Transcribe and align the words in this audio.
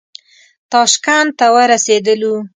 تاشکند 0.71 1.29
ته 1.39 1.45
ورسېدلو. 1.55 2.33